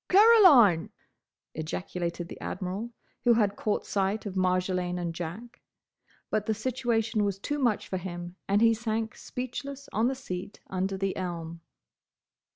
[0.09, 0.89] "Caroline—!"
[1.53, 2.89] ejaculated the Admiral,
[3.23, 5.61] who had caught sight of Marjolaine and Jack.
[6.31, 10.59] But the situation was too much for him, and he sank speechless on the seat
[10.71, 11.61] under the elm.